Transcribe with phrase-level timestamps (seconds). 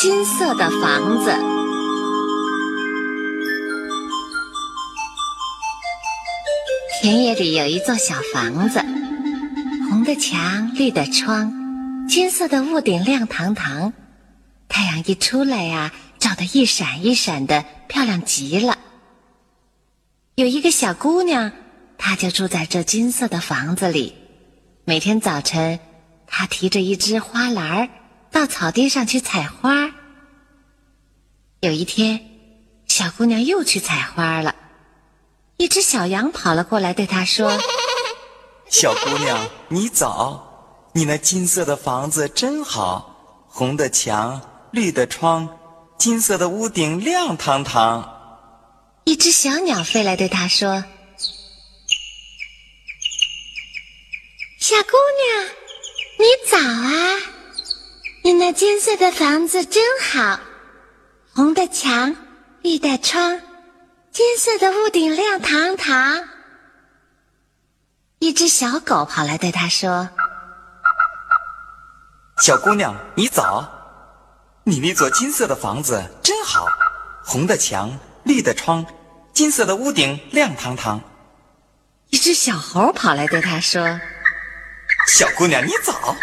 [0.00, 1.34] 金色的房子。
[7.02, 8.78] 田野里有一座小房子，
[9.90, 13.92] 红的墙，绿的窗，金色的屋顶亮堂堂。
[14.68, 18.78] 太阳一出来呀，照得一闪一闪的，漂亮极了。
[20.36, 21.50] 有一个小姑娘，
[21.96, 24.14] 她就住在这金色的房子里。
[24.84, 25.80] 每天早晨，
[26.28, 27.88] 她提着一只花篮儿
[28.38, 29.90] 到草地上去采花。
[31.58, 32.24] 有一天，
[32.86, 34.54] 小姑娘又去采花了，
[35.56, 37.58] 一只小羊跑了过来，对她说：
[38.70, 40.86] “小姑娘，你早！
[40.92, 45.58] 你那金色的房子真好，红的墙，绿的窗，
[45.98, 48.54] 金色的屋顶亮堂堂。”
[49.02, 50.84] 一只小鸟飞来对她说
[54.60, 54.92] ：“小姑
[55.26, 55.44] 娘，
[56.20, 57.34] 你早啊！
[58.28, 60.38] 你那金色的房子真好，
[61.32, 62.14] 红的墙，
[62.60, 63.40] 绿的窗，
[64.12, 66.28] 金色的屋顶亮堂堂。”
[68.20, 70.10] 一只小狗跑来对他说
[72.44, 73.66] ：“小姑娘，你早！
[74.64, 76.66] 你那座金色的房子真好，
[77.24, 78.84] 红的墙，绿的窗。”
[79.32, 81.00] 金色的屋顶亮堂堂，
[82.10, 83.98] 一只小猴跑来对他说
[85.08, 86.14] ：“小姑娘，你早！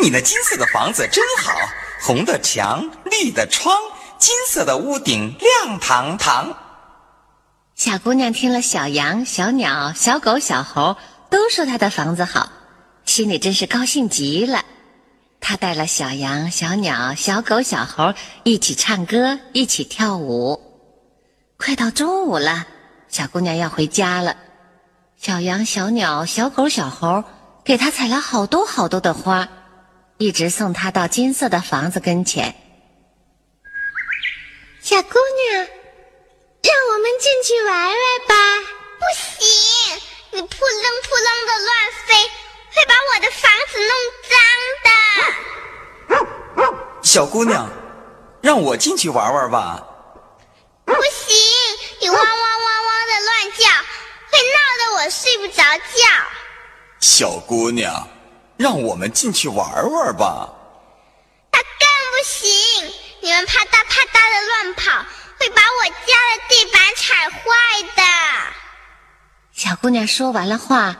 [0.00, 1.52] 你那金色的房子真好，
[2.00, 3.76] 红的墙，绿的窗，
[4.18, 6.56] 金色的屋顶亮堂堂。”
[7.76, 10.96] 小姑娘听了小羊、小鸟、小狗、小猴
[11.30, 12.50] 都说她的房子好，
[13.04, 14.64] 心里真是高兴极了。
[15.40, 18.12] 她带了小羊、小鸟、小狗、小猴
[18.42, 20.60] 一起唱歌，一起跳舞。
[21.58, 22.66] 快到中午了，
[23.08, 24.36] 小姑娘要回家了。
[25.18, 27.22] 小羊、小鸟、小狗、小猴
[27.64, 29.48] 给她采了好多好多的花，
[30.20, 32.54] 一直送她到金色的房子跟前。
[34.82, 35.08] 小姑
[35.48, 35.66] 娘，
[36.62, 37.96] 让我们进去玩玩
[38.28, 38.34] 吧。
[38.98, 39.48] 不行，
[40.32, 42.14] 你扑棱扑棱的乱飞，
[42.68, 43.96] 会把我的房子弄
[44.28, 44.36] 脏
[46.84, 47.02] 的。
[47.02, 47.66] 小姑娘，
[48.42, 49.82] 让我进去玩玩吧。
[50.84, 51.34] 不行，
[51.98, 53.66] 你汪汪汪汪的乱叫，
[54.30, 56.06] 会闹得我睡不着觉。
[57.00, 58.06] 小姑娘，
[58.60, 60.52] 让我们进去玩玩吧。
[61.50, 62.50] 那更不行，
[63.22, 65.02] 你们啪嗒啪嗒的乱跑，
[65.38, 67.40] 会把我家的地板踩坏
[67.96, 68.02] 的。
[69.50, 70.94] 小姑娘说完了话，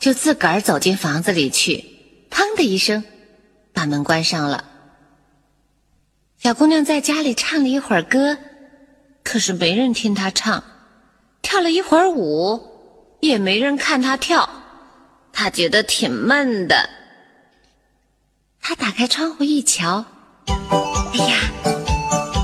[0.00, 1.84] 就自个儿走进房子里去，
[2.32, 3.04] 砰的一声，
[3.72, 4.64] 把门关上了。
[6.42, 8.36] 小姑娘在家里唱了一会儿歌。
[9.22, 10.64] 可是没人听她唱，
[11.42, 14.50] 跳了一会儿舞，也没人看她跳，
[15.32, 16.90] 她觉得挺闷的。
[18.66, 20.02] 他打开窗户一瞧，
[20.46, 21.36] 哎呀，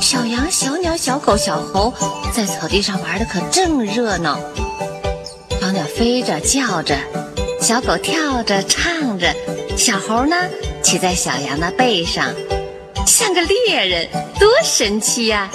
[0.03, 1.95] 小羊、小鸟、小狗、小猴
[2.31, 4.39] 在草地上玩的可正热闹。
[5.59, 6.95] 小鸟飞着叫着，
[7.59, 9.35] 小狗跳着唱着，
[9.79, 10.37] 小猴呢
[10.83, 12.31] 骑在小羊的背上，
[13.07, 14.07] 像个猎人，
[14.39, 15.49] 多神气呀！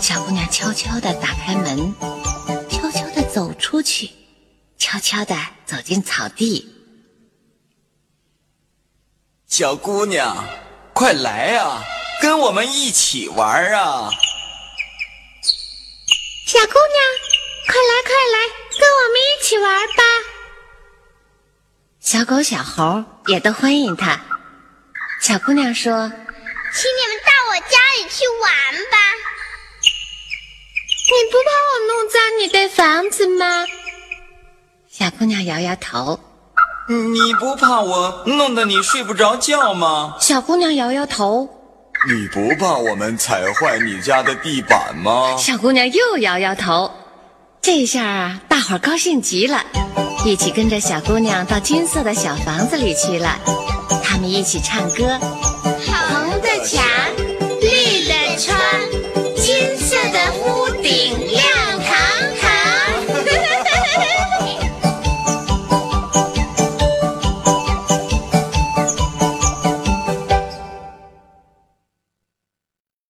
[0.00, 1.92] 小姑娘悄悄地打开门，
[2.70, 4.08] 悄悄地走出去，
[4.78, 5.34] 悄悄地
[5.66, 6.64] 走进草地。
[9.52, 10.34] 小姑娘，
[10.94, 11.84] 快来啊，
[12.22, 14.08] 跟我们一起玩啊！
[16.46, 17.04] 小姑娘，
[17.66, 18.48] 快来快来，
[18.80, 20.02] 跟我们一起玩吧！
[22.00, 24.18] 小狗、小猴也都欢迎她。
[25.20, 26.10] 小姑娘说
[26.72, 28.96] ：“请你们到我家里去玩吧。”
[31.12, 33.66] 你不怕我弄脏你的房子吗？
[34.88, 36.18] 小姑娘摇摇头。
[37.12, 40.14] 你不怕我弄得你睡不着觉吗？
[40.20, 41.48] 小姑娘摇摇头。
[42.08, 45.36] 你不怕我们踩坏你家的地板吗？
[45.38, 46.90] 小姑娘又摇摇头。
[47.60, 49.62] 这下啊，大伙儿高兴极了，
[50.24, 53.38] 一起跟着小姑娘到金色的小房子里去了。
[54.02, 55.18] 他们一起唱歌。
[55.86, 56.01] 好